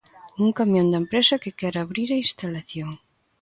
Un 0.43 0.49
camión 0.59 0.87
da 0.89 1.01
empresa 1.03 1.41
que 1.43 1.55
quere 1.59 1.77
abrir 1.81 2.09
a 2.11 2.21
instalación. 2.25 2.89